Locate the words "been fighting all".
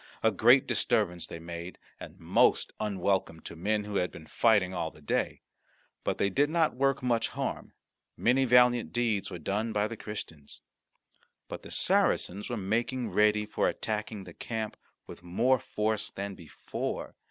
4.09-4.89